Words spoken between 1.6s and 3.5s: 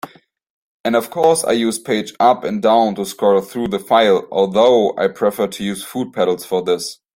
page up and down to scroll